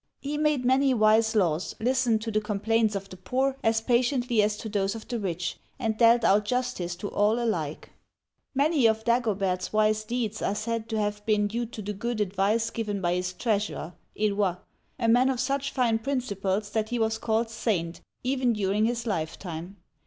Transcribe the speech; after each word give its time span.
He 0.19 0.35
made 0.35 0.65
many 0.65 0.95
wise 0.95 1.35
laws, 1.35 1.75
listened 1.79 2.23
to 2.23 2.31
the 2.31 2.41
complaints 2.41 2.95
of 2.95 3.07
the 3.09 3.17
poor 3.17 3.55
as 3.63 3.81
patiently 3.81 4.41
as 4.41 4.57
to 4.57 4.67
those 4.67 4.95
of 4.95 5.07
the 5.07 5.19
rich, 5.19 5.59
and 5.77 5.95
dealt 5.95 6.23
out 6.23 6.45
justice 6.45 6.95
to 6.95 7.07
all 7.09 7.33
alike. 7.33 7.89
Digitized 7.89 8.55
by 8.57 8.63
VjOOQIC 8.63 8.63
DAGOBERT 8.63 8.73
(628 8.73 8.73
638) 8.73 8.73
61 8.73 8.73
Many 8.73 8.87
of 8.87 9.03
Dagobert*s 9.61 9.73
wise 9.73 10.03
deeds 10.05 10.41
are 10.41 10.55
said 10.55 10.89
to 10.89 10.99
have 10.99 11.25
been 11.27 11.47
due 11.47 11.65
to 11.67 11.81
the 11.83 11.93
good 11.93 12.19
advice 12.19 12.69
given 12.71 12.99
by 12.99 13.13
his 13.13 13.33
treasurer 13.33 13.93
(Eloi), 14.19 14.55
a 14.97 15.07
man 15.07 15.29
of 15.29 15.39
such 15.39 15.71
fine 15.71 15.99
princ^iples 15.99 16.71
that 16.71 16.89
he 16.89 16.97
was 16.97 17.19
called 17.19 17.51
"saint" 17.51 18.01
even 18.23 18.53
during 18.53 18.85
his 18.85 19.05
life 19.05 19.37
time. 19.37 19.77